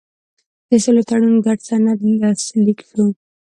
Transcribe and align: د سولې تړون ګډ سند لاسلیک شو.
د 0.69 0.71
سولې 0.83 1.03
تړون 1.09 1.35
ګډ 1.45 1.59
سند 1.67 1.99
لاسلیک 2.21 2.79
شو. 2.89 3.05